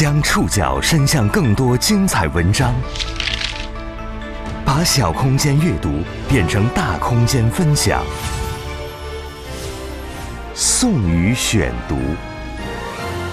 [0.00, 2.74] 将触角伸向更多精彩文章，
[4.64, 5.90] 把小空间阅读
[6.26, 8.02] 变成大空间分享。
[10.54, 11.96] 宋宇选读，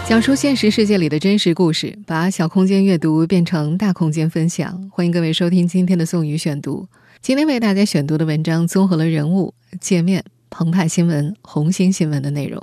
[0.06, 4.90] 讲述现实世界里的真实故事，把小空间阅读变成大空间分享。
[4.92, 6.86] 欢迎各位收听今天的宋宇选读。
[7.22, 12.62] 今天为大家选读的文章综合了人物、界面、澎湃新闻、红星新闻的内容，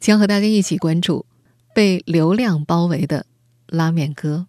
[0.00, 1.26] 将和大家一起关注
[1.74, 3.26] 被流量包围的
[3.74, 4.46] 拉面哥。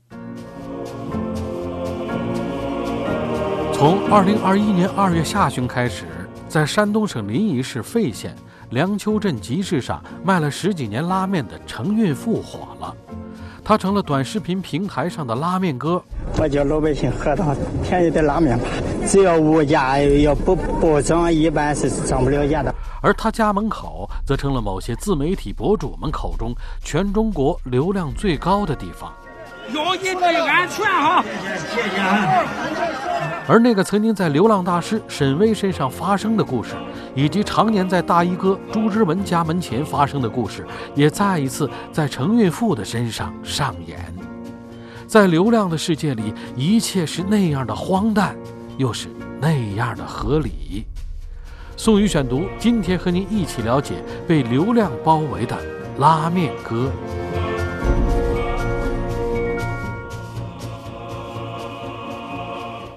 [3.73, 6.05] 从二零二一年二月下旬开始，
[6.47, 8.33] 在山东省临沂市费县
[8.69, 12.95] 梁丘镇集市上卖了十几年拉面的程运富火了，
[13.67, 15.99] 他成了短视频平台上的拉面哥。
[16.37, 18.65] 我叫老百姓喝到便宜的拉面吧，
[19.07, 22.73] 只要物价要不不涨，一般是涨不了价的。
[23.01, 29.11] 而他家门口则成了某些自媒体博主们口中全中国流量最高的地方。
[29.73, 31.25] 要你注意安全哈！
[31.73, 33.14] 谢谢啊。
[33.47, 36.73] 而那个曾经在流浪大师沈巍身上发生的故事，
[37.13, 40.65] 以及常年在大衣哥朱之文家门前发生的故事，
[40.95, 44.13] 也再一次在程运富的身上上演。
[45.05, 48.35] 在流量的世界里，一切是那样的荒诞，
[48.77, 49.07] 又是
[49.39, 50.85] 那样的合理。
[51.77, 53.95] 宋宇选读，今天和您一起了解
[54.27, 55.55] 被流量包围的
[55.99, 56.89] 拉面哥。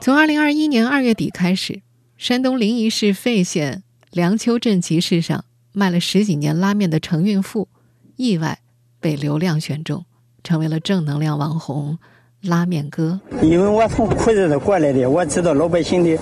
[0.08, 1.82] 从二零二一年二月底开始，
[2.16, 7.68] 山东临沂市费县梁丘镇集市上卖了十几年拉面的程运富，
[8.16, 8.58] 意外
[9.00, 10.06] 被流量选中，
[10.42, 11.98] 成为了正能量网红
[12.40, 13.20] 拉面哥。
[13.42, 16.18] 因为我从苦日子过来的，我知道老百姓的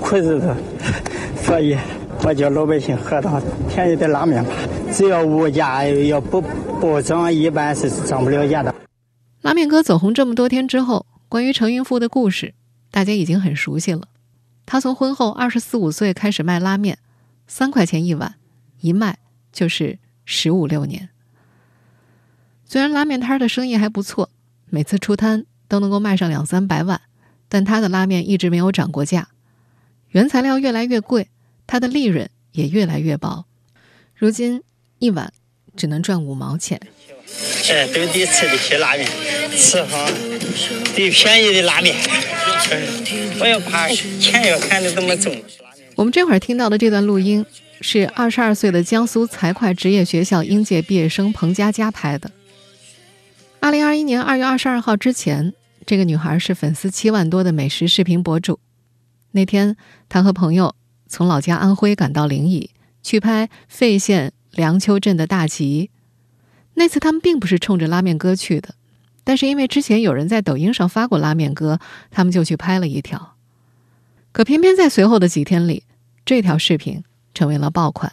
[0.00, 0.56] 苦日子，
[1.44, 1.78] 所以
[2.24, 4.50] 我叫老百姓喝上便宜的拉面吧。
[4.92, 6.42] 只要物价要不
[6.80, 8.74] 不涨，一般是涨不了价的。
[9.42, 12.54] 拉面哥走红这么多天之后，关于程运富的故事。
[12.90, 14.08] 大家已经很熟悉了。
[14.66, 16.98] 他从婚后二十四五岁开始卖拉面，
[17.46, 18.36] 三块钱一碗，
[18.80, 19.18] 一卖
[19.52, 21.08] 就是十五六年。
[22.64, 24.30] 虽然拉面摊的生意还不错，
[24.66, 27.00] 每次出摊都能够卖上两三百碗，
[27.48, 29.28] 但他的拉面一直没有涨过价。
[30.10, 31.28] 原材料越来越贵，
[31.66, 33.44] 他的利润也越来越薄。
[34.14, 34.62] 如今
[34.98, 35.32] 一碗
[35.76, 36.80] 只能赚五毛钱。
[37.70, 39.08] 哎，都得吃得起拉面，
[39.56, 40.06] 吃好
[40.94, 41.94] 最便宜的拉面。
[43.40, 45.34] 我要怕钱要看得这么重。
[45.96, 47.44] 我们这会儿听到的这段录音，
[47.80, 52.30] 是二十二岁的江苏财会职业学校应届毕业生彭佳佳拍的。
[53.60, 55.52] 二零二一年二月二十二号之前，
[55.86, 58.58] 这个女孩是粉丝七万多的美食视频博主。
[59.32, 59.76] 那天，
[60.08, 60.74] 她和朋友
[61.08, 62.70] 从老家安徽赶到临沂，
[63.02, 65.90] 去拍费县梁丘镇的大集。
[66.80, 68.74] 那次他们并不是冲着拉面哥去的。
[69.22, 71.78] 但是因为之前有人在抖音上发过拉面哥，
[72.10, 73.34] 他们就去拍了一条。
[74.32, 75.82] 可偏偏在随后的几天里，
[76.24, 77.04] 这条视频
[77.34, 78.10] 成为了爆款。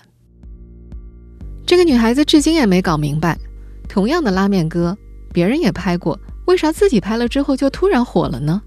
[1.66, 3.40] 这个女孩子至今也没搞明白，
[3.88, 4.98] 同样的拉面哥，
[5.32, 8.62] 别人也拍过，为啥自己拍了之后就突然火了呢？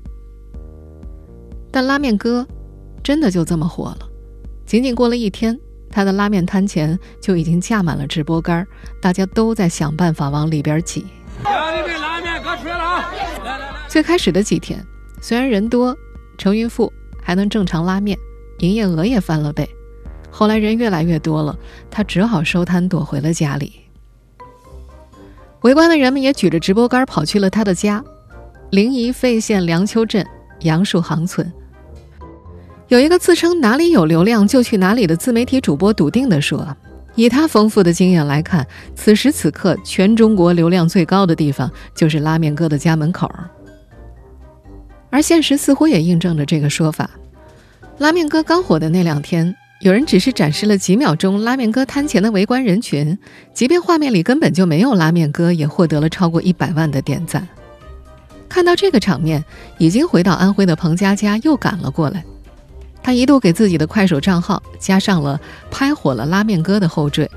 [1.71, 2.47] 但拉面哥
[3.03, 4.09] 真的就这么火了？
[4.65, 8.67] 仅仅过了一天，他的拉面摊前就已经架满了直播杆，
[9.03, 11.05] 大家都在想办法往里边挤。
[13.89, 14.85] 最开始的几天，
[15.21, 15.97] 虽然人多，
[16.39, 18.17] 程云富还能正常拉面，
[18.59, 19.69] 营业额也翻了倍。
[20.31, 21.59] 后来人越来越多了，
[21.91, 23.73] 他只好收摊躲回了家里。
[25.63, 28.03] 围观的人们也举着直播杆跑去了他的家——
[28.71, 30.25] 临沂费县梁丘镇
[30.61, 31.53] 杨树行村。
[32.91, 36.77] 有一个自称哪里有流量就去哪里的自媒体主播笃定地说。
[37.15, 43.31] 以他丰富的经验来看，此时此刻全中国流量最高的地方就是拉面哥的家门口。
[45.09, 47.09] 而现实似乎也印证着这个说法。
[47.99, 53.17] 拉面哥刚火的那两天，有人只是展示了几秒钟拉面哥摊前的围观人群，
[53.55, 57.47] 即便画面里根本就没有拉面哥，也获得了超过一百万的点赞。
[58.49, 59.45] 看到这个场面，
[59.79, 62.25] 已经回到安徽的彭佳佳又赶了过来。
[63.03, 67.31] 他一度给自己的快手账号加上了“拍火了拉面哥”的后缀。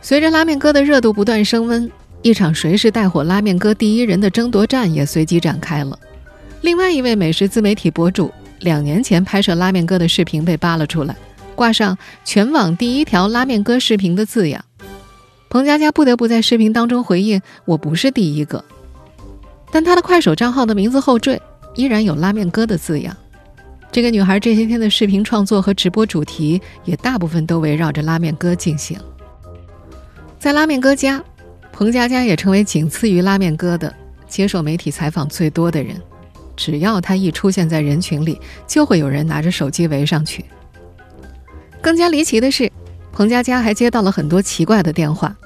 [0.00, 1.90] 随着拉面哥的热度不断升温，
[2.22, 5.98] 一场谁是带火拉面哥第一人的争夺战也随即展开了。
[6.60, 11.16] 另外一位美食自媒体博主两年前拍摄拉面哥的视频被扒了出来，
[11.54, 14.64] 挂上“全网第一条拉面哥视频”的字样。
[15.50, 18.64] 彭佳佳不得不在视频当中回应：“我不是第一个。”
[19.70, 21.40] 但他的快手账号的名字后缀
[21.74, 23.16] 依然有“拉面哥”的字样。
[23.92, 28.98] 这个女孩这些天的视频创作和直播主题也大部分都围绕着拉面哥进行。
[30.38, 31.22] 在拉面哥家，
[31.72, 33.94] 彭佳佳也成为仅次于拉面哥的
[34.26, 35.94] 接受媒体采访最多的人。
[36.56, 40.42] 只要他一出现在人群里，就会有人拿着手机围上去。
[41.82, 42.72] 更加离奇的是，
[43.12, 45.36] 彭佳佳还接到了很多奇怪的电话。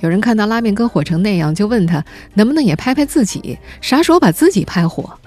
[0.00, 2.04] 有人看到拉面哥火成那样，就问他
[2.34, 5.18] 能不能也拍拍自己，啥时候把自己拍火。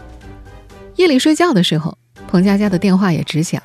[0.97, 1.97] 夜里睡觉的时候，
[2.31, 3.61] 彭佳佳的电话也直响。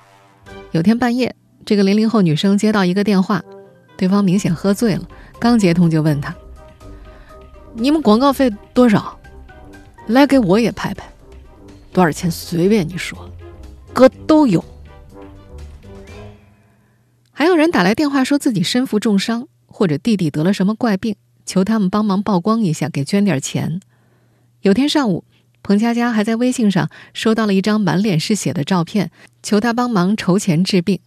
[0.72, 3.44] 有天半夜，这个零零后女生接到一个电话，
[3.96, 5.08] 对方明显喝醉了，
[5.38, 6.34] 刚接通就问他
[7.74, 9.16] ：“你们广告费多少？
[10.08, 11.08] 来给我也拍拍。”
[11.94, 12.28] 多少钱？
[12.28, 13.30] 随便你说，
[13.92, 14.64] 哥都有。
[17.30, 21.14] 还有人打来电话说自己身负重伤，或者弟弟得了什么怪病，
[21.44, 23.80] 求他们帮忙曝光一下，给捐点钱。
[24.62, 25.22] 有天上午，
[25.66, 29.10] 彭佳佳还在微信上收到了一张满脸是血的照片，
[29.42, 31.00] 求他帮忙筹钱治病。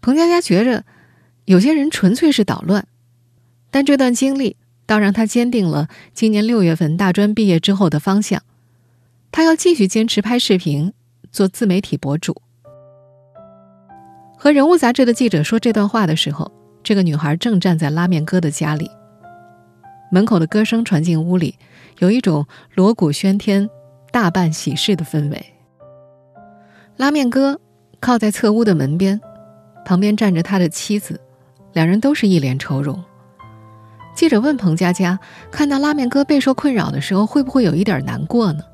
[0.00, 0.84] 彭佳佳觉着
[1.44, 2.88] 有些人纯粹是捣乱，
[3.70, 8.42] 但这段经历倒让他坚定了今年六月份大专毕业之后的方向。
[9.30, 10.92] 他要继续坚持拍视频，
[11.30, 12.42] 做自媒体博主。
[14.36, 16.50] 和《人物》杂志的记者说这段话的时候，
[16.82, 18.90] 这个女孩正站在拉面哥的家里。
[20.10, 21.54] 门口的歌声传进屋里，
[22.02, 22.44] 有一种
[22.74, 23.70] 锣鼓喧天、
[24.10, 25.54] 大办喜事的氛围。
[26.96, 27.60] 拉面哥
[28.00, 29.20] 靠在侧屋的门边，
[29.84, 31.20] 旁边站着他的妻子，
[31.72, 33.00] 两人都是一脸愁容。
[34.16, 35.16] 记者问彭佳佳
[35.52, 38.64] ：“看到拉面哥备受困扰的时候，会不会有一点难过呢？”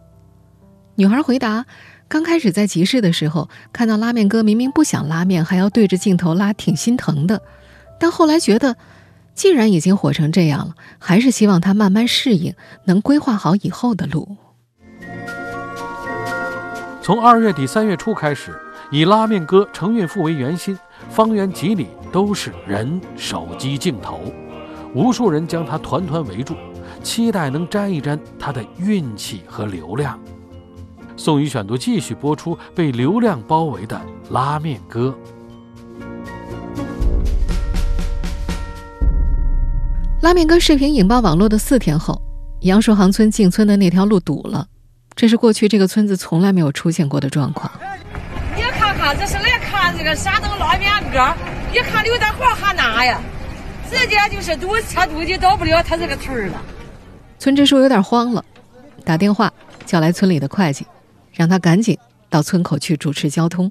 [0.96, 1.66] 女孩回答
[2.08, 7.42] ：“刚开始在集市的时候，看到拉面哥明明不想拉面，还要对着镜头拉，挺心疼的。
[8.00, 8.74] 但后来觉得，
[9.38, 12.52] 既然已经火成这样了，还是希望他慢慢适应，
[12.86, 14.36] 能规划好以后的路。”
[17.00, 18.52] 从二月底三月初开始，
[18.90, 20.76] 以拉面哥程运富为圆心，
[21.08, 24.20] 方圆几里都是人、手机、镜头，
[24.92, 26.56] 无数人将他团团围住，
[27.04, 30.18] 期待能沾一沾他的运气和流量。
[31.16, 34.00] 宋宇选读继续播出，被流量包围的
[34.30, 35.16] 拉面哥。
[40.20, 42.20] 拉面哥视频引爆网络的四天后，
[42.62, 44.66] 杨树行村进村的那条路堵了，
[45.14, 47.70] 这是过去这个村子从来没有出现过的状况。
[48.56, 51.32] 你看看，这是来看这个山东拉面哥，
[51.72, 53.20] 一看刘德华还那呀，
[53.88, 56.60] 直接就是堵车堵的到不了他这个村了。
[57.38, 58.44] 村支书有点慌了，
[59.04, 59.52] 打电话
[59.86, 60.84] 叫来村里的会计。
[61.32, 61.96] 让他赶紧
[62.28, 63.70] 到村口去主持交通。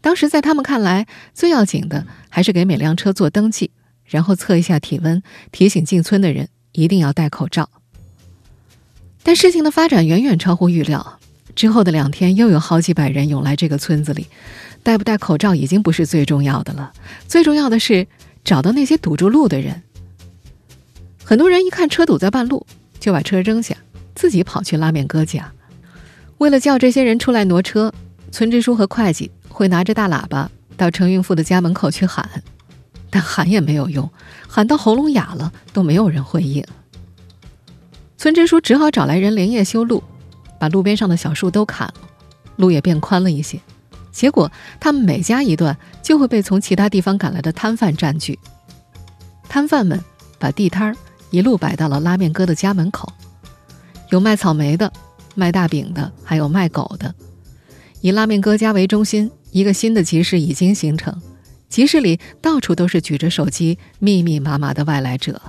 [0.00, 3.72] 当时在他们看来，最要紧的还是给每辆车做登记，
[4.04, 7.68] 然后测一下体温，提醒进村的人一定要戴口罩。
[9.22, 11.18] 但事情的发展远远超乎预料。
[11.54, 14.26] 之后的两天，又有好几百人涌来这个村子里。
[14.82, 16.92] 戴不戴口罩已经不是最重要的了，
[17.28, 18.06] 最重要的是
[18.42, 19.82] 找到那些堵住路的人。
[21.22, 22.66] 很多人一看车堵在半路，
[22.98, 23.76] 就把车扔下，
[24.14, 25.52] 自己跑去拉面哥家。
[26.38, 27.92] 为了叫这些人出来挪车，
[28.32, 32.42] 村支书和会计会拿着大喇叭到程运富的家门口去喊，
[33.12, 34.10] 但喊也没有用，
[34.48, 36.64] 喊到喉咙哑了都没有人回应。
[38.16, 40.02] 村支书只好找来人连夜修路，
[40.58, 41.94] 把路边上的小树都砍了，
[42.56, 43.60] 路也变宽了一些。
[44.10, 44.50] 结果
[44.80, 48.38] 他们每加一段，就会被从其他地方赶来的摊贩占据。
[49.48, 50.02] 摊贩们
[50.38, 50.96] 把地摊儿
[51.30, 53.12] 一路摆到了拉面哥的家门口，
[54.10, 54.92] 有卖草莓的。
[55.34, 57.14] 卖大饼的，还有卖狗的。
[58.02, 61.22] 以拉面哥家为中心，一个新的集市已经形成。
[61.72, 65.40] 集市里到处都是举着手机、密密麻麻的外来者。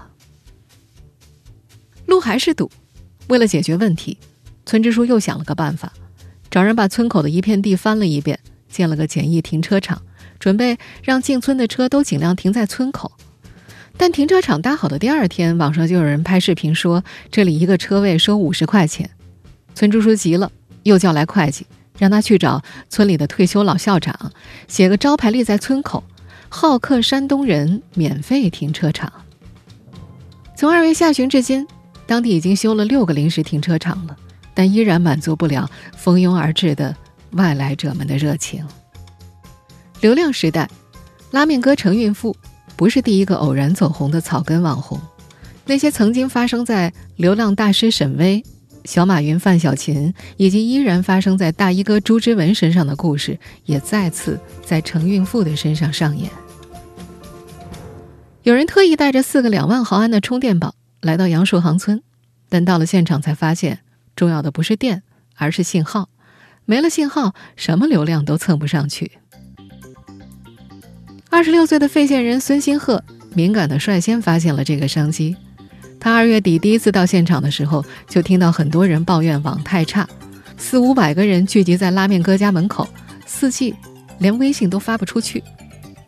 [2.05, 2.71] 路还是堵。
[3.27, 4.17] 为了解决问题，
[4.65, 5.91] 村支书又想了个办法，
[6.49, 8.39] 找人把村口的一片地翻了一遍，
[8.69, 10.01] 建了个简易停车场，
[10.39, 13.11] 准备让进村的车都尽量停在村口。
[13.97, 19.09] 但停车场搭好的第二天，网上就有人拍视频说，这里一个车位收五十块钱。
[19.75, 20.49] 村支书急了，
[20.83, 24.31] 又叫来会计，让他去找村里的退休老校长，
[24.69, 26.01] 写个招牌立在村口
[26.55, 29.11] ：“好客山东人，免费停车场。”
[30.55, 31.65] 从二月下旬至今，
[32.05, 34.15] 当地已经修了六个临时停车场了，
[34.53, 35.67] 但依然满足不了
[35.97, 36.95] 蜂拥而至的
[37.31, 38.63] 外来者们的热情。
[39.99, 40.69] 流量时代，
[41.31, 42.37] 拉面哥程运富
[42.75, 45.01] 不是第一个偶然走红的草根网红，
[45.65, 48.43] 那些曾经发生在流浪大师沈巍。
[48.85, 56.29] 小马云、范小勤，以及依然发生在大衣哥朱之文身上的故事，也再次在程运富的身上上演。
[58.43, 62.03] 有人特意带着四个两万毫安的充电宝来到杨树行村，
[62.49, 63.79] 但到了现场才发现，
[64.15, 65.03] 重要的不是电，
[65.35, 66.09] 而是信号。
[66.65, 69.13] 没了信号，什么流量都蹭不上去。
[71.29, 75.35] 二十六岁的费县人孙新鹤敏感地率先发现了这个商机。
[76.03, 80.05] 他二月底第一次到现场的时候，就听到很多人抱怨网太差，
[80.57, 82.85] 四五百个人聚集在拉面哥家门口，
[83.25, 83.73] 四季
[84.19, 85.41] 连微信都发不出去。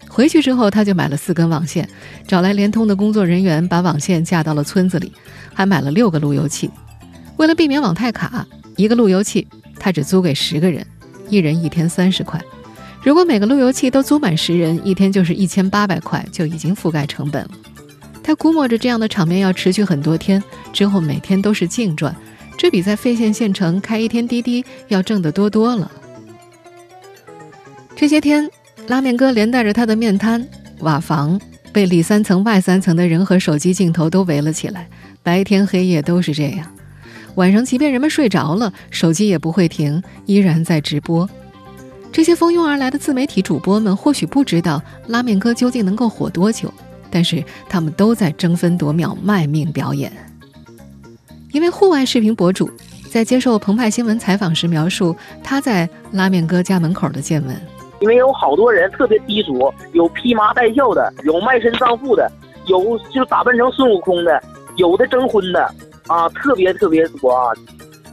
[0.10, 1.88] 回去之后，他就买了四根网线，
[2.28, 5.14] 找来联通的工作人员把网线架到了村子里，
[5.54, 6.70] 还买了六个路由器。
[7.38, 9.48] 为了避免网太卡，一个路由器
[9.80, 10.86] 他只租给十个人，
[11.30, 12.38] 一人一天三十块。
[13.02, 17.52] 如果每个路由器都租满十人，一天就是一千八百块，就已经覆盖成本了。
[18.26, 22.16] 他估摸着这样的场面要持续很多天，之后每天都是净赚，
[22.58, 25.92] 这比在费县县城开一天滴滴要挣得多多了。
[27.96, 28.50] 这些天，
[28.88, 30.44] 拉面哥连带着他的面摊、
[30.80, 31.40] 瓦房，
[31.72, 34.90] 被里三层外三层的人和手机镜头都围了起来，
[35.22, 36.66] 白天黑夜都是这样。
[37.36, 41.30] 晚上，即便人们睡着了，手机也不会停，依然在直播。
[42.12, 46.74] 这些蜂拥而来的自媒体主播们或许不知道拉面哥究竟能够火多久。
[47.16, 50.12] 但是他们都在争分夺秒卖命表演。
[51.54, 52.70] 一位户外视频博主
[53.10, 57.56] 在接受澎湃新闻采访时描述他在拉面哥家门口的见闻：
[58.02, 62.30] 因为有好多人特别低俗，有披麻戴孝的，有卖身葬父的，
[62.66, 64.44] 有就打扮成孙悟空的，
[64.76, 65.74] 有的征婚的，
[66.08, 67.54] 啊，特别特别多啊。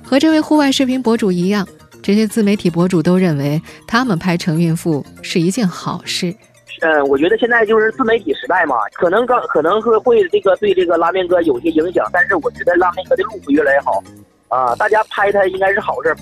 [0.05, 1.67] 和这位户外视频博主一样，
[2.01, 6.33] 这些自媒体博主都认为他们拍成孕妇是一件好事。
[6.81, 14.03] 嗯，我觉得现在就是自媒体时代嘛，可能刚可能会会这个对这个拉面哥有些影响，但是我觉得拉面哥的路会越来越好，
[14.49, 16.17] 啊，大家拍他应该是好事。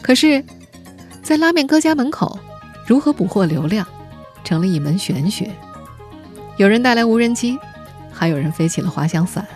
[0.00, 0.42] 可是，
[1.22, 2.38] 在拉面哥家门口，
[2.86, 3.86] 如何捕获流量，
[4.42, 5.50] 成了一门玄学。
[6.56, 7.58] 有人带来无人机，
[8.12, 9.46] 还有人飞起了滑翔伞，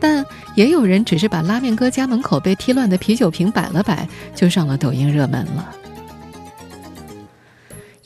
[0.00, 0.24] 但
[0.54, 5.74] 也有人只是把拉面哥家门口被踢乱的啤酒瓶摆了摆，就上了抖音热门了。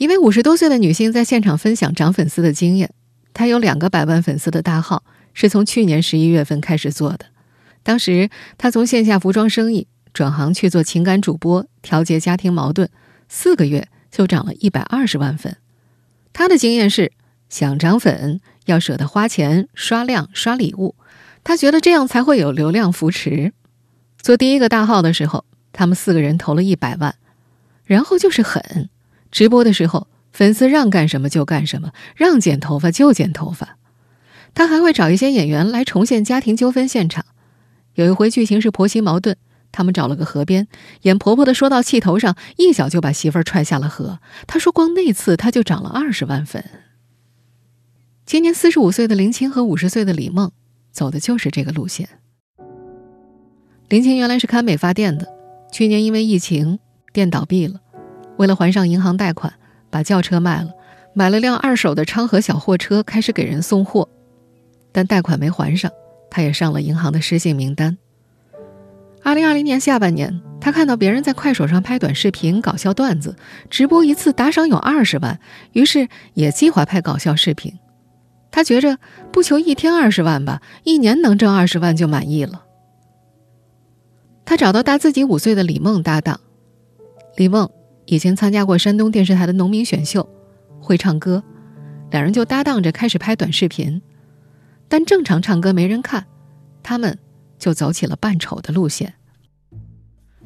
[0.03, 2.93] 一位五十多岁的女性在现场分享涨粉丝的经验。
[3.33, 7.27] 她有两个百万粉丝的大号，是从去年十一月份开始做的。
[7.83, 12.89] 当时她从线下服装生意转行去做情感主播，调节家庭矛盾，
[13.29, 15.55] 四个月就涨了一百二十万粉。
[16.33, 17.13] 她的经验是，
[17.47, 20.95] 想涨粉要舍得花钱刷量刷礼物，
[21.45, 23.53] 她觉得这样才会有流量扶持。
[24.21, 27.15] 做第一个大号的时候，他们四个人投了一百万，
[27.85, 28.89] 然后就是狠。
[29.33, 33.79] 直播的时候，粉丝让干什么就干什么，让剪头发就剪头发。
[34.53, 37.25] 他还会找一些演员来重现家庭纠纷现场。
[37.95, 39.35] 有一回剧情是婆媳矛盾，
[39.71, 40.67] 他们找了个河边，
[41.01, 44.19] 演婆婆的说到气头上，一脚就把媳妇儿踹下了河。
[44.45, 46.63] 他说光那次他就涨了二十万粉。
[48.27, 50.51] 今年四十五岁的林青和五十岁的李梦，
[50.91, 52.07] 走的就是这个路线。
[53.89, 55.27] 林青原来是开美发店的，
[55.71, 56.77] 去年因为疫情
[57.11, 57.79] 店倒闭了。
[58.37, 59.53] 为了还上银行贷款，
[59.89, 60.69] 把轿车卖了，
[61.13, 64.07] 买了辆二手的昌河小货车，开始给人送货。
[64.91, 65.91] 但贷款没还上，
[66.29, 67.97] 他也上了银行的失信名单。
[69.23, 73.35] 二零二零年下半年，他看到别人在快手上拍短视频、搞笑段子，
[73.69, 75.39] 直播一次打赏有二十万，
[75.71, 77.73] 于是也计划拍搞笑视频。
[78.51, 78.97] 他觉着
[79.31, 82.65] 不求一天二十万吧，一年能挣二十万就满意了。
[84.45, 86.39] 他找到大自己五岁的李梦搭档，
[87.35, 87.69] 李梦。
[88.05, 90.27] 以前参加过山东电视台的农民选秀，
[90.79, 91.43] 会唱歌，
[92.11, 94.01] 两人就搭档着开始拍短视频。
[94.87, 96.25] 但正常唱歌没人看，
[96.83, 97.17] 他们
[97.57, 99.13] 就走起了扮丑的路线。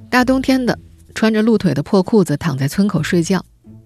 [0.10, 0.78] 大冬天的，
[1.14, 3.44] 穿着露腿的破裤子躺在村口睡觉，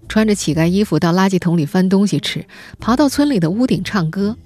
[0.08, 2.46] 穿着乞丐衣服到垃圾桶里翻东西吃，
[2.78, 4.36] 爬到村里的屋顶唱歌。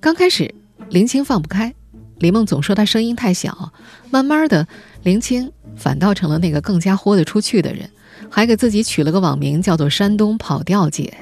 [0.00, 0.52] 刚开始，
[0.90, 1.72] 林青放不开，
[2.18, 3.72] 李梦总说他声音太小。
[4.10, 4.66] 慢慢的，
[5.04, 7.88] 林青反倒成了那个更加豁得出去的人。
[8.30, 11.16] 还给自己取了个网名，叫做“山东跑调姐”。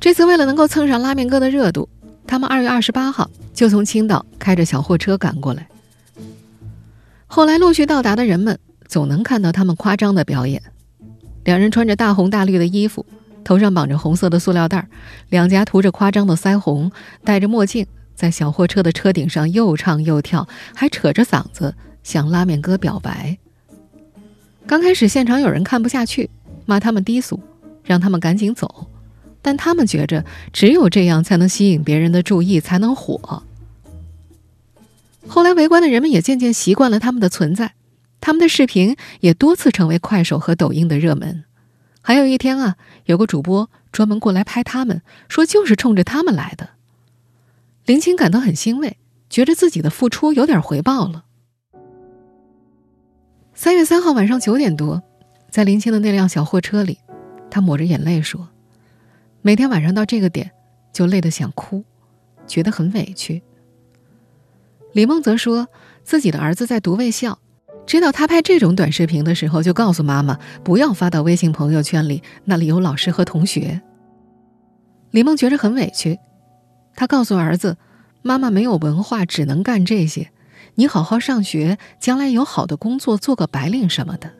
[0.00, 1.88] 这次为了能够蹭上拉面哥的热度，
[2.26, 5.66] 他们二月二十八号就从青岛开着小货车赶过来。
[7.26, 10.62] 后来陆续到达的人们总能看到他们夸张的表演：
[11.44, 13.04] 两人穿着大红大绿的衣服，
[13.42, 14.88] 头上绑着红色的塑料袋，
[15.30, 16.92] 两颊涂着夸张的腮红，
[17.24, 23.38] 戴着墨镜，在小货车的车顶上又唱又跳，还扯着嗓子向拉面哥表白。
[24.66, 26.28] 刚开始，现场有人看不下去，
[26.64, 27.40] 骂他们低俗，
[27.84, 28.88] 让他们赶紧走。
[29.40, 33.44] 但他们觉着，只有这样才能吸引别人的注意，才能火。
[35.28, 37.74] 后来，围观的人们也渐渐习惯了他们的存在，
[38.20, 41.44] 他们的视频也多次成为快手和抖音的热门。
[42.02, 46.70] 还有一天啊，有个主播专门过来拍他们，说就是冲着他们来的。
[47.84, 48.96] 林青感到很欣慰，
[49.30, 51.25] 觉着自己的付出有点回报了。
[53.58, 55.02] 三月三号晚上九点多，
[55.48, 56.98] 在林青的那辆小货车里，
[57.50, 58.50] 他抹着眼泪说
[59.40, 60.50] ：“每天晚上到这个点，
[60.92, 61.82] 就累得想哭，
[62.46, 63.42] 觉得很委屈。”
[64.92, 65.68] 李梦则说
[66.04, 67.38] 自己的儿子在读卫校，
[67.86, 73.80] 知道他拍这种短视频的时候，就告诉妈妈不要发到微信朋友圈里，那里有老师和同学。
[75.12, 76.18] 李梦觉着很委屈，
[76.94, 77.78] 他告诉儿子
[78.20, 80.30] ：“妈妈没有文化，只能干这些，
[80.76, 84.32] 你好好上学，将来有好的工作，做个白领什么的。”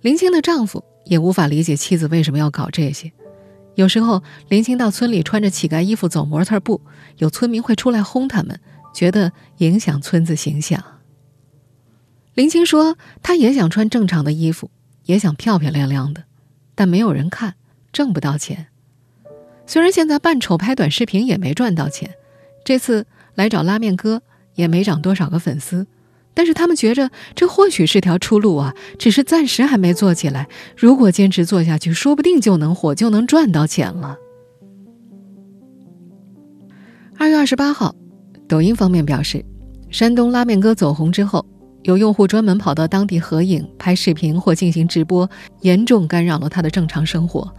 [0.00, 3.12] 林青的丈夫也无法理解妻子为什么要搞这些。
[3.74, 6.80] 有时候，林青到村里穿着乞丐衣服走模特步，
[7.18, 8.60] 有村民会出来轰他们，
[8.94, 10.82] 觉得影响村子形象。
[12.34, 14.70] 林青说：“她也想穿正常的衣服，
[15.04, 16.24] 也想漂漂亮亮的，
[16.74, 17.54] 但没有人看，
[17.92, 18.66] 挣不到钱。
[19.66, 22.14] 虽然现在扮丑拍短视频也没赚到钱，
[22.64, 24.22] 这次来找拉面哥
[24.54, 25.86] 也没涨多少个粉丝。”
[26.34, 30.48] 但是他们觉着这或许是条出路啊，只是暂时还没做起来。
[30.74, 34.16] 如果坚持做下去，说不定就能火，就能赚到钱了。
[37.18, 37.94] 二月二十八号，
[38.48, 39.44] 抖音方面表示，
[39.90, 41.44] 山东拉面哥走红之后，
[41.82, 45.28] 有用户专门跑到当地合影、拍视频或进行直播，
[45.62, 47.52] 严重干扰了他的正常生活。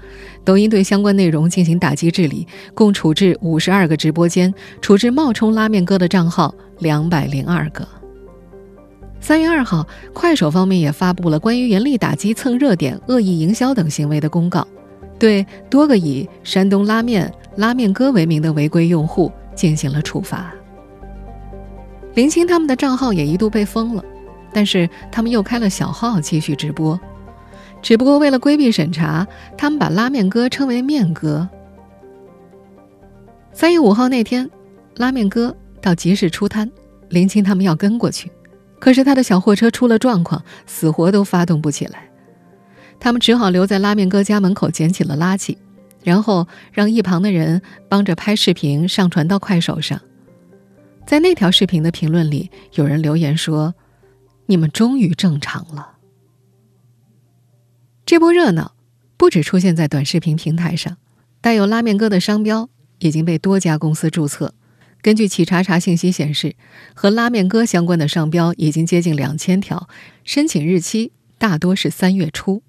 [0.45, 7.87] 抖音对相关内容进行打击治理，共处置五十二个直播间，处置冒充拉面哥的账号两百零二个。
[9.19, 14.67] 三月二号，快手方面也发布了关于严厉打击蹭热点、恶意营销等行为的公告，
[15.19, 20.53] 对多个以“山东拉面”“拉面哥”为名的违规用户进行了处罚。
[22.15, 24.03] 林青他们的账号也一度被封了，
[24.53, 26.99] 但是他们又开了小号继续直播，
[27.81, 31.49] 只不过为了规避审查，他们把拉面哥称为“面哥”。
[33.51, 34.49] 三月五号那天，
[34.95, 36.71] 拉面哥到集市出摊，
[37.09, 38.31] 林青他们要跟过去。
[38.79, 42.09] 可是他的小货车出了状况，死活都发动不起来，
[42.99, 45.55] 他们只好留在拉面哥家门口捡起了垃圾，
[46.03, 49.99] 然后让一旁的人帮着拍视频上传到快手上。
[51.05, 53.73] 在那条视频的评论里，有人留言说
[54.45, 55.97] ：“你们终于正常了。”
[58.05, 58.75] 这波热闹
[59.17, 60.97] 不止出现在短视频平台上，
[61.41, 64.53] 带有拉面哥的商标已经被多家公司注册。
[65.01, 66.55] 根据企查查信息显示，
[66.93, 69.89] 和拉面哥相关的商标已经接近两千条，
[70.23, 72.63] 申请日期大多是三月初，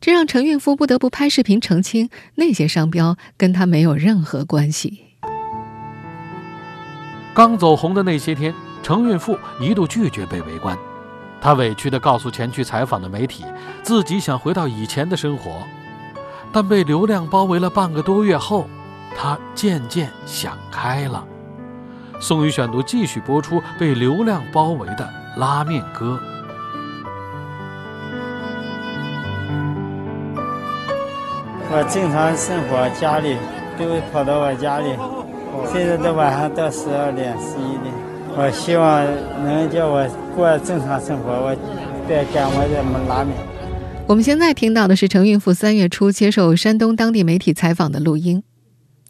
[0.00, 5.00] 这让陈孕妇不得不拍视频澄清那些商标跟他没有任何关系。
[7.34, 10.78] 刚走红的那些天，程孕妇一度拒绝被围观，
[11.40, 13.44] 她委屈地告诉前去采访的媒体，
[13.82, 15.62] 自己想回到以前的生活，
[16.52, 18.66] 但被流量包围了半个多月后，
[19.16, 21.24] 她渐渐想开了。
[22.18, 26.18] 宋宇选读继续播出被流量包围的拉面哥。
[31.68, 33.36] 我正常生活，家里
[33.78, 34.96] 都会跑到我家里，
[35.66, 37.95] 现在都晚上到十二点、十一点。
[38.38, 39.02] 我希望
[39.42, 41.56] 能叫我过正常生活，我
[42.06, 43.34] 再干我这么拉面。
[44.06, 48.42] 我们现在听到的是程孕妇三月初接受山东当地媒体采访的录音，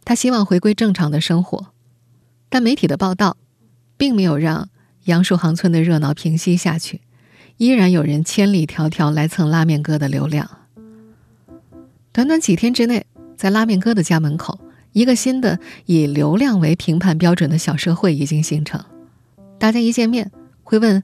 [0.04, 1.72] 她希望回归正常的生活。
[2.48, 3.36] 但媒体的报道，
[3.96, 4.68] 并没有让
[5.06, 7.00] 杨树行村的热闹平息下去，
[7.56, 10.48] 依然有人千里迢迢来蹭拉面哥的流量。
[12.12, 13.04] 短短几天之内，
[13.36, 14.60] 在拉面哥的家门口，
[14.92, 18.80] 一个新的以流量为评判标准的小社会已经形成。
[19.58, 20.30] 大家一见面
[20.62, 21.02] 会问：“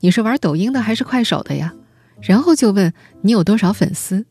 [0.00, 1.74] 你是玩抖音的还是快手的呀？”
[2.20, 4.24] 然后就问你有多少粉丝。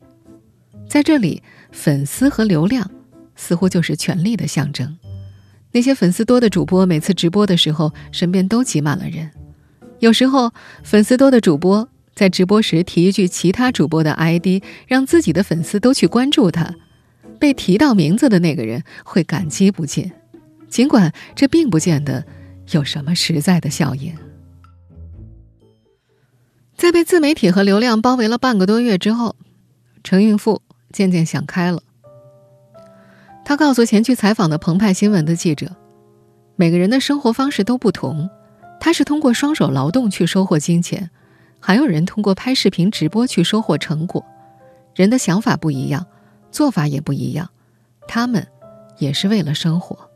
[0.88, 2.90] 在这里，粉丝和流量
[3.36, 4.96] 似乎就是权力的象征。
[5.72, 9.30] 那些粉丝多的主播，每次直播的时候，身边都挤满了人。
[9.98, 16.74] 有时候，粉丝多的主播在直播时提一句其他主播的 ID，让自己的粉丝都去关注他，
[17.40, 20.12] 被提到名字的那个人会感激不尽。
[20.68, 22.24] 尽管这并不见得
[22.70, 24.14] 有什么实在的效应。
[26.76, 29.36] 在被自媒体和流量包围了半个多月之后，
[30.02, 30.60] 程孕妇
[30.92, 31.82] 渐渐想开了。
[33.44, 35.76] 他告诉前去采访的澎湃新闻的记者
[36.56, 38.28] ：“每个人的生活方式都不同，
[38.80, 41.10] 他是通过双手劳动去收获金钱，
[41.60, 44.24] 还有人通过拍视频直播去收获成果。
[44.94, 46.06] 人的想法不一样，
[46.50, 47.50] 做法也不一样，
[48.08, 48.46] 他们
[48.98, 50.10] 也是为了生活。”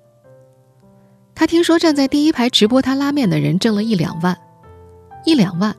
[1.38, 4.36] 他听说站在第一排直播他拉面的人挣了一两万，
[5.24, 5.72] 一两万，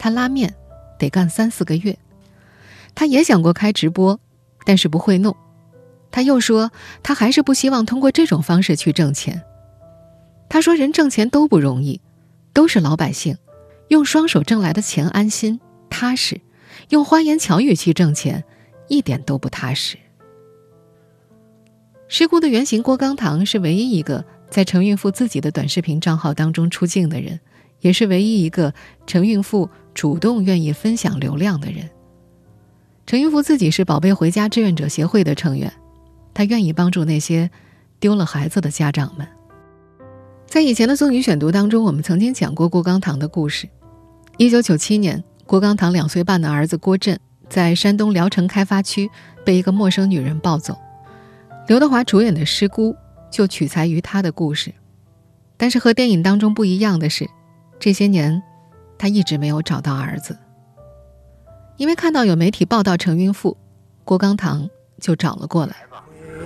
[0.00, 0.52] 他拉面
[0.98, 1.96] 得干三四个月。
[2.92, 4.18] 他也想过开直播，
[4.64, 5.36] 但是不会弄。
[6.10, 6.72] 他又说，
[7.04, 9.40] 他还是不希望通过这种方式去挣钱。
[10.48, 12.00] 他说，人挣钱都不容易，
[12.52, 13.38] 都是老百姓，
[13.86, 16.40] 用双手挣来的钱安心踏实，
[16.88, 18.42] 用花言巧语去挣钱，
[18.88, 19.96] 一点都不踏实。
[22.08, 27.38] 事故的原型郭刚堂是唯一一个在程孕妇自己的短视频账号当中出镜的人，
[27.80, 28.74] 也是唯一一个
[29.06, 31.88] 程孕妇主动愿意分享流量的人。
[33.06, 35.72] 程孕妇自己是宝贝回家志愿者协会的成员，
[36.34, 37.50] 她愿意帮助那些
[37.98, 39.26] 丢了孩子的家长们。
[40.46, 43.68] 在以前的宋女选读当中，我们曾经讲过郭刚堂的故事。
[44.36, 49.08] 一九九七年，郭刚堂两岁半的儿子郭震在山东聊城开发区
[49.44, 50.76] 被一个陌生女人抱走。
[51.68, 52.92] 刘德华主演的《失孤》
[53.30, 54.74] 就取材于他的故事，
[55.56, 57.28] 但是和电影当中不一样的是，
[57.78, 58.42] 这些年
[58.98, 60.36] 他一直没有找到儿子。
[61.76, 63.56] 因为看到有媒体报道程云富，
[64.04, 64.68] 郭刚堂
[65.00, 65.76] 就找了过来。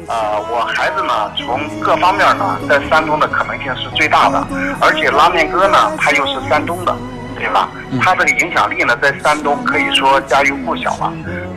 [0.06, 4.46] 啊，我孩子呢，从各方面呢，在山东的可能性是最大的，
[4.80, 6.94] 而且拉面哥呢，他又是山东的，
[7.36, 7.70] 对吧？
[8.02, 11.12] 他这个影响力呢，在山东可以说家喻户晓了。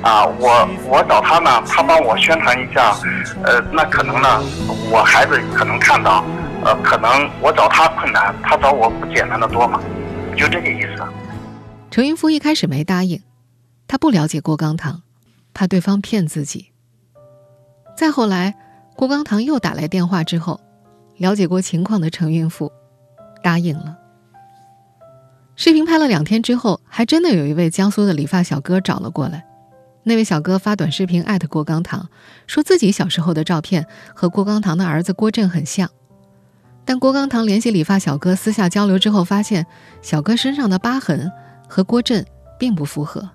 [0.07, 2.95] 啊，我我找他呢，他帮我宣传一下，
[3.43, 4.41] 呃，那可能呢，
[4.89, 6.23] 我孩子可能看到，
[6.63, 9.81] 呃，可能我找他困难，他找我不简单的多嘛，
[10.37, 11.03] 就这个意思。
[11.91, 13.21] 程云夫一开始没答应，
[13.85, 15.01] 他不了解郭刚堂，
[15.53, 16.71] 怕对方骗自己。
[17.97, 18.55] 再后来，
[18.95, 20.61] 郭刚堂又打来电话之后，
[21.17, 22.71] 了解过情况的程孕妇
[23.43, 23.97] 答应了。
[25.57, 29.43] 视频拍了两天之后，还真的有一位江苏的理发小哥找了过来。
[30.07, 32.07] 那位小哥发短视频艾特郭刚堂，
[32.47, 35.89] 说自己小时候的照片和郭刚堂的儿子郭震很像。
[36.85, 39.65] 但郭刚堂联系理发小哥私下交流之后，发现
[40.01, 41.29] 小哥身上的疤痕
[41.67, 42.25] 和郭震
[42.57, 43.29] 并不符合。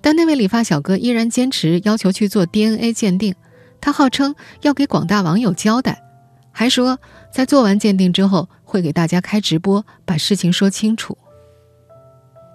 [0.00, 3.36] 但那位理发小哥依然坚持要求去做 DNA 鉴定。
[3.80, 6.02] 他号称要给广大网友交代，
[6.50, 6.98] 还说
[7.32, 11.16] 在做完鉴定之后会给大家开直播，把事情说清楚。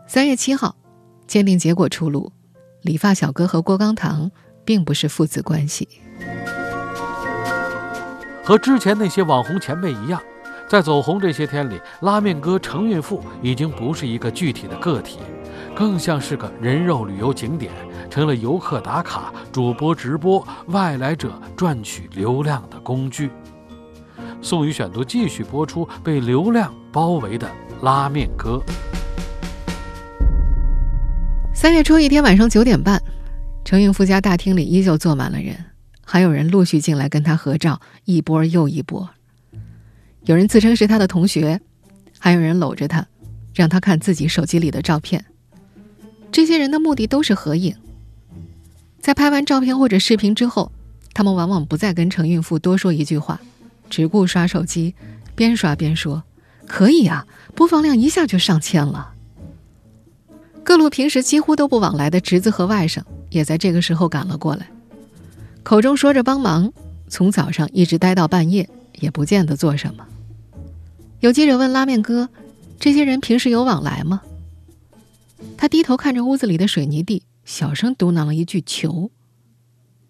[0.05, 0.75] 三月七号，
[1.25, 2.33] 鉴定结果出炉，
[2.85, 4.29] 理发小哥和郭刚堂
[4.63, 5.89] 并不是父子关系。
[8.43, 10.21] 和之前那些网红前辈一样，
[10.69, 15.17] 在走红这些天里，拉面哥程孕妇已经不是一个具体的个体。
[15.75, 17.71] 更像是个人肉旅游景点，
[18.07, 23.31] 成了游客打卡、主播直播、外来者赚取流量的工具。
[24.43, 27.49] 宋宇选读继续播出，被流量包围的
[27.81, 28.61] 拉面哥。
[31.65, 33.01] 三月初一天晚上九点半，
[33.63, 35.65] 程孕妇家大厅里依旧坐满了人，
[36.06, 39.10] 还有人陆续进来跟她合照，一波又一波。
[40.25, 41.60] 有人自称是她的同学，
[42.19, 43.08] 还有人搂着她，
[43.56, 45.25] 让她看自己手机里的照片。
[46.32, 47.75] 这些人的目的都是合影。
[48.99, 50.71] 在拍完照片或者视频之后，
[51.15, 53.41] 他们往往不再跟程孕妇多说一句话，
[53.89, 54.93] 只顾刷手机，
[55.34, 56.25] 边刷边说
[56.69, 57.25] ：“可以啊，
[57.56, 59.13] 播放量一下就上千了。”
[60.65, 64.67] 各路平时几乎都不往来的侄子和外甥也在这个时候赶了过来，
[65.62, 66.73] 口中说着帮忙，
[67.08, 68.67] 从早上一直待到半夜，
[68.99, 70.08] 也不见得做什么。
[71.19, 72.30] 有记者问拉面哥
[72.80, 74.23] ：“这些人平时有往来吗？”
[75.56, 79.12] 他低头看着屋子里的水泥地，小声嘟囔了一句：“求。”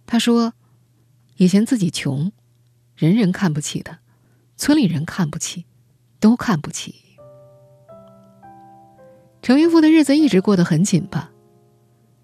[0.07, 0.53] 他说
[1.35, 2.31] ：“以前自己穷，
[2.95, 3.99] 人人看不起他，
[4.55, 5.65] 村里人看不起，
[6.21, 6.95] 都看不起。”
[9.45, 11.29] 程云富的日子一直过得很紧巴。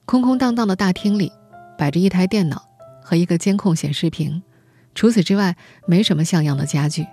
[0.06, 1.32] 空空荡荡的大厅里，
[1.78, 2.68] 摆着一台电脑
[3.04, 4.42] 和一个监控显示屏，
[4.96, 5.56] 除此之外，
[5.86, 7.06] 没什么像样的家具。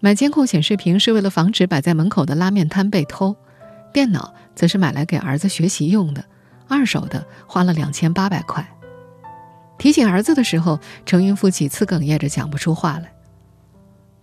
[0.00, 3.36] 买监控显示屏是为了防止摆在门口的拉面摊被偷。
[3.92, 6.24] 电脑则是买来给儿子学习用的，
[6.66, 8.68] 二手的，花了两千八百块。
[9.78, 13.12] 提起儿子的时候，程云富几次哽咽着讲不出话来。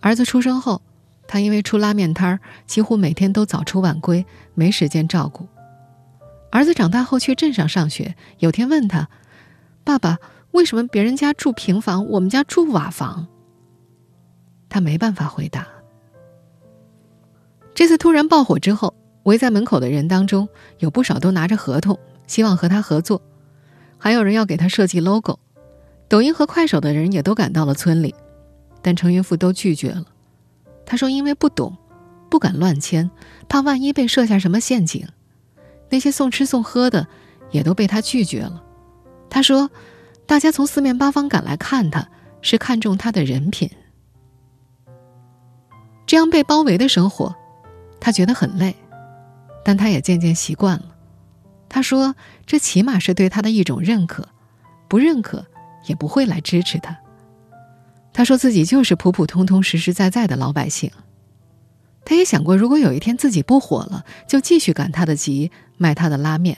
[0.00, 0.82] 儿子出生后，
[1.28, 5.46] 他因为出拉面摊儿，几乎每天都早出晚归，没时间照顾。
[6.50, 9.08] 儿子长大后去镇上上学，有天问他
[9.84, 10.18] ：“爸爸，
[10.50, 13.28] 为什么别人家住平房，我们家住瓦房？”
[14.68, 15.68] 他没办法回答。
[17.74, 18.92] 这次突然爆火之后。
[19.24, 23.20] 围在门口的人当中，有不少都拿着合同，希望和他合作，
[23.98, 25.38] 还有人要给他设计 logo。
[26.08, 28.14] 抖音和快手的人也都赶到了村里，
[28.80, 30.06] 但程云富都拒绝了。
[30.90, 31.76] 他说：“因为不懂，
[32.30, 33.10] 不敢乱签，
[33.46, 35.06] 怕万一被设下什么陷阱。”
[35.90, 37.06] 那些送吃送喝的
[37.50, 38.64] 也都被他拒绝了。
[39.28, 39.70] 他说
[40.24, 42.08] ：“大家从四面八方赶来看他，
[42.40, 43.70] 是看中他的人品。”
[46.06, 47.36] 这样被包围的生活，
[48.00, 48.74] 他觉得很累。
[49.62, 50.96] 但他也渐渐习惯了。
[51.68, 52.14] 他说
[52.46, 54.26] ：“这起码是对他的一种认可，
[54.88, 55.44] 不认可
[55.84, 56.96] 也不会来支持他。”
[58.12, 60.90] 他说自己就是普普通通、实实在在的老百姓。
[62.04, 66.56] 他也想过，如果有一天自己不火了，就继续赶他的集，卖他的拉面。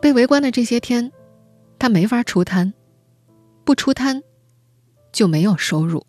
[0.00, 1.10] 被围观的这些天，
[1.78, 2.72] 他没法出摊，
[3.64, 4.22] 不出摊
[5.12, 6.06] 就没有收入。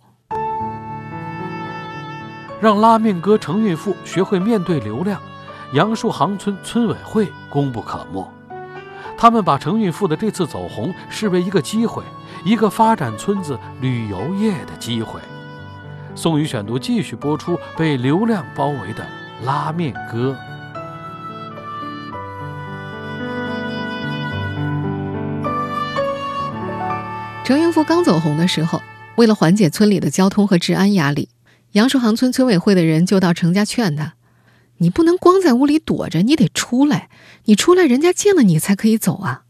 [2.62, 5.20] 让拉面哥程运富学会面对流量，
[5.74, 8.32] 杨树行村村委会功不可没。
[9.22, 12.02] 他们把程运富的这次走红视为一个机会，
[12.46, 15.20] 一个发展村子旅游业的机会。
[16.16, 19.06] 宋宇选读继续播出被流量包围的
[19.44, 20.34] 拉面哥。
[27.44, 28.82] 程运富刚走红的时候，
[29.18, 31.28] 为了缓解村里的交通和治安压力，
[31.74, 34.14] 杨树行村村委会的人就到程家劝他
[34.80, 37.10] ：“你不能光在屋里躲着，你得出来。
[37.46, 39.44] 你出来，人家见了你才可以走啊。”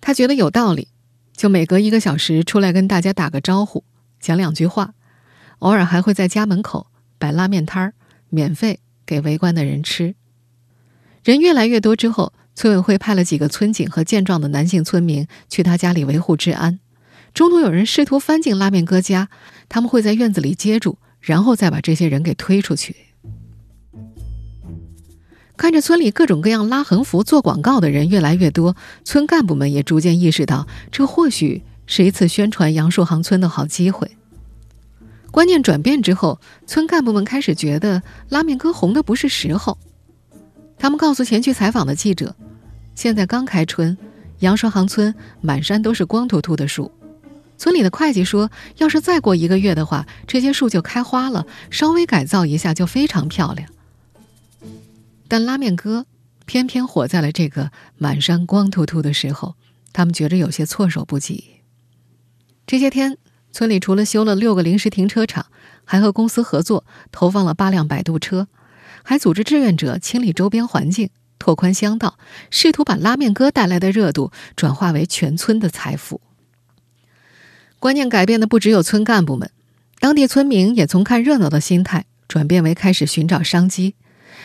[0.00, 0.88] 他觉得有道理，
[1.34, 3.82] 就每隔一个小时出来跟大家打个招呼，
[4.20, 4.94] 讲两句话，
[5.58, 6.86] 偶尔还会在家门口
[7.18, 7.94] 摆拉面摊儿，
[8.28, 10.14] 免费给围观的人吃。
[11.24, 12.32] 人越来越多之后。
[12.52, 16.78] 村委会派了几个村警和健壮的男性村民去他家里维护治安。
[17.32, 19.30] 中途有人试图翻进拉面哥家，
[19.70, 22.94] 他们会在院子里接住，然后再把这些人给推出去。
[25.60, 34.10] 看着村里各种各样拉横幅、做广告的人越来越多，村干部们也逐渐意识到，这或许是一次宣传杨树行村的好机会。
[35.30, 39.76] 观念转变之后，村干部们开始觉得拉面哥红的不是时候。
[40.78, 42.34] 他们告诉前去采访的记者。
[42.94, 43.98] 现在刚开春，
[44.38, 46.90] 杨树行村满山都是光秃秃的树。
[47.58, 53.68] 村里的会计说，要是再过一个月的话，这些树就开花了，稍微改造一下就非常漂亮。
[55.30, 56.06] 但拉面哥
[56.44, 59.54] 偏偏火在了这个满山光秃秃的时候，
[59.92, 61.60] 他们觉着有些措手不及。
[62.66, 63.16] 这些天，
[63.52, 65.46] 村里除了修了六个临时停车场，
[65.84, 68.48] 还和公司合作投放了八辆摆渡车，
[69.04, 71.10] 还组织志愿者清理周边环境。
[71.38, 72.18] 拓宽乡道，
[72.50, 76.20] 试图把拉面哥带来的热度转化为全村的财富。
[77.78, 79.48] 观念改变的不只有村干部们，
[80.00, 83.94] 当地村民也从看热闹的心态转变为开始寻找商机。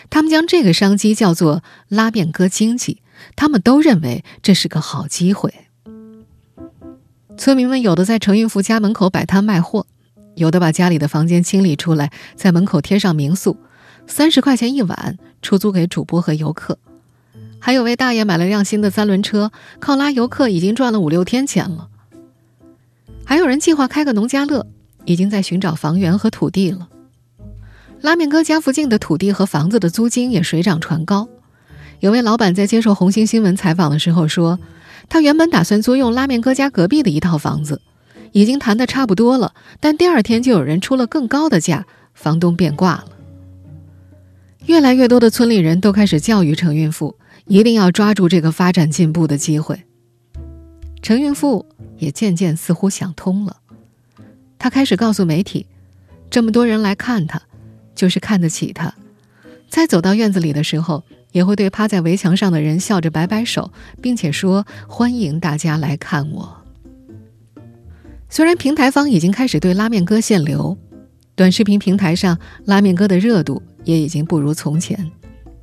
[0.10, 3.01] 他们将这个商机叫做“拉面哥经济”，
[3.36, 5.53] 他们都认为这是个好机会。
[7.38, 9.86] 村民们有的在程运福家门口摆摊卖货，
[10.36, 13.58] 有的把家里的房间清理出来，在门口贴上民宿。
[14.08, 16.77] 三十块钱一晚，出租给主播和游客。
[17.60, 21.89] 还有位大爷买了辆新的三轮车，靠拉游客已经赚了五六天钱了。
[23.25, 24.67] 还有人计划开个农家乐，
[25.05, 26.88] 已经在寻找房源和土地了。
[28.06, 31.28] 拉面哥家附近的土地和房子的租金也水涨船高。
[32.02, 34.60] 有位老板在接受红星新闻采访的时候说，
[35.10, 37.82] 他原本打算租用拉面哥家隔壁的一套房子，
[38.32, 43.08] 已经谈得差不多了，但第二天就有人出了更高的价，房东变卦了。
[44.68, 47.15] 越来越多的村里人都开始教育程运富，
[47.48, 49.82] 一定要抓住这个发展进步的机会。
[51.02, 51.65] 程运富
[51.98, 53.58] 也渐渐似乎想通了，
[54.60, 55.65] 他开始告诉媒体，
[56.30, 57.41] 这么多人来看他，
[57.95, 58.93] 就是看得起他。
[59.69, 66.58] 在走到院子里的时候，也会对趴在围墙上的人笑着摆摆手，并且说：“欢迎大家来看我。”
[68.29, 70.77] 虽然平台方已经开始对拉面哥限流，
[71.36, 73.63] 短视频平台上拉面哥的热度。
[73.86, 75.12] 也已经不如从前，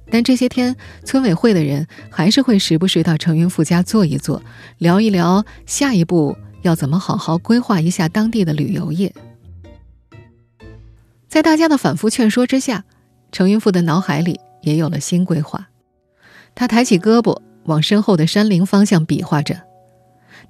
[0.09, 4.41] 但这些天村委会的人还是会时不时到程云富家坐一坐，
[4.79, 9.13] 聊一聊下一步要怎么好好规划一下当地的旅游业。
[11.33, 12.85] 在大家的反复劝说之下，
[13.33, 15.71] 程云富的脑海里也有了新规划。
[16.55, 19.63] 他抬起胳膊往身后的山林方向比划着，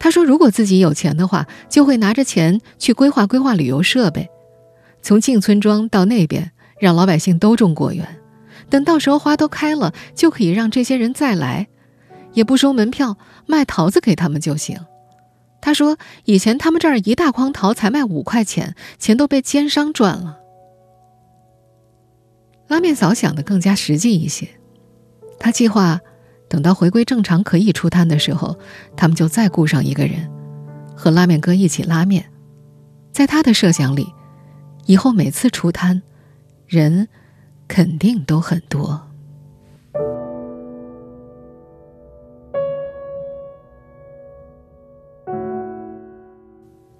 [0.00, 4.28] 他说：“如果自己有钱的话，就会拿着钱去规划规划旅游设备，
[5.02, 8.18] 从进村庄到那边。”让老百姓都种果园，
[8.68, 11.68] 等到时候花都开了，就可以让这些人再来，
[12.32, 13.16] 也不收门票，
[13.46, 14.80] 卖桃子给他们就行。
[15.60, 20.38] 他说：“以前他们这儿一大筐桃才卖五块钱，钱都被奸商赚了。”
[22.72, 24.48] 拉面嫂想的更加实际一些，
[25.38, 26.00] 他计划
[26.48, 28.56] 等到回归正常可以出摊的时候，
[28.96, 30.30] 他们就再雇上一个人，
[30.96, 32.24] 和拉面哥一起拉面。
[33.12, 34.06] 在他的设想里，
[34.86, 36.00] 以后每次出摊。
[36.66, 37.06] 人
[37.68, 39.06] 肯定都很多。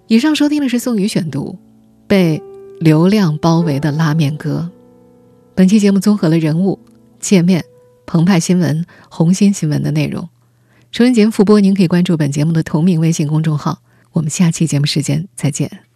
[0.07, 1.59] 以上收听的是宋宇选读
[2.07, 2.43] 《被
[2.79, 4.71] 流量包围的拉面哥》。
[5.55, 6.79] 本期节目综合了人物、
[7.21, 7.63] 界面、
[8.07, 10.27] 澎湃新闻、红星新闻的内容。
[10.91, 13.83] 收音节目复播，您可以关注本节目的同名微信公众号。
[14.13, 15.83] 我们下期节目时间再见。